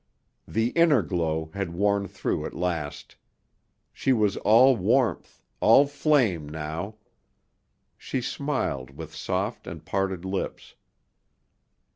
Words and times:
The 0.47 0.69
inner 0.69 1.03
glow 1.03 1.51
had 1.53 1.75
worn 1.75 2.07
through 2.07 2.47
at 2.47 2.55
last. 2.55 3.17
She 3.93 4.11
was 4.13 4.35
all 4.37 4.75
warmth, 4.75 5.43
all 5.59 5.85
flame 5.85 6.49
now. 6.49 6.95
She 7.99 8.19
smiled 8.19 8.97
with 8.97 9.13
soft 9.13 9.67
and 9.67 9.85
parted 9.85 10.25
lips. 10.25 10.73